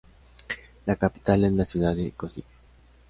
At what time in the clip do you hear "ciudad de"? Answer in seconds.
1.65-2.09